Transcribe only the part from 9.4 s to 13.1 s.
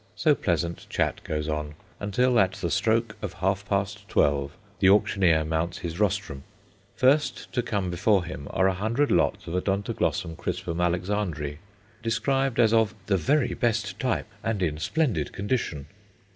of Odontoglossum crispum Alexandræ, described as of